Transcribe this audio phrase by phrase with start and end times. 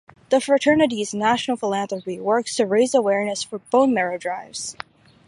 [0.31, 4.75] The fraternity's national philanthropy works to raise awareness for bone marrow drives.